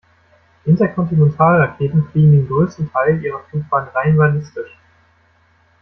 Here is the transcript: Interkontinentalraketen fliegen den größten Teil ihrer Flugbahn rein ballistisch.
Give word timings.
Interkontinentalraketen 0.65 2.07
fliegen 2.09 2.31
den 2.31 2.47
größten 2.47 2.91
Teil 2.91 3.23
ihrer 3.23 3.43
Flugbahn 3.51 3.87
rein 3.89 4.17
ballistisch. 4.17 4.75